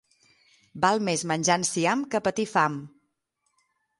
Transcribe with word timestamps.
Val 0.85 1.01
més 1.09 1.25
menjar 1.33 1.59
enciam 1.61 2.03
que 2.15 2.21
patir 2.29 2.45
fam. 2.53 2.79